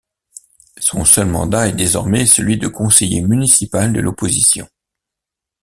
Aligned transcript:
Son 0.79 1.05
seul 1.05 1.27
mandat 1.27 1.67
est 1.67 1.73
désormais 1.75 2.25
celui 2.25 2.57
de 2.57 2.67
conseiller 2.67 3.21
municipal 3.21 3.93
de 3.93 3.99
l'opposition. 3.99 4.67